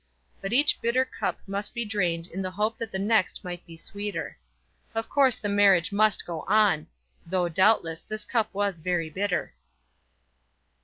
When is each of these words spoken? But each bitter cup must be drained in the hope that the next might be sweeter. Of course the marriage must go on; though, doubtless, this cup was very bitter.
But 0.41 0.51
each 0.51 0.81
bitter 0.81 1.05
cup 1.05 1.37
must 1.45 1.75
be 1.75 1.85
drained 1.85 2.25
in 2.25 2.41
the 2.41 2.49
hope 2.49 2.79
that 2.79 2.91
the 2.91 2.97
next 2.97 3.43
might 3.43 3.63
be 3.67 3.77
sweeter. 3.77 4.35
Of 4.95 5.07
course 5.07 5.37
the 5.37 5.47
marriage 5.47 5.91
must 5.91 6.25
go 6.25 6.41
on; 6.47 6.87
though, 7.23 7.47
doubtless, 7.49 8.01
this 8.01 8.25
cup 8.25 8.51
was 8.51 8.79
very 8.79 9.11
bitter. 9.11 9.53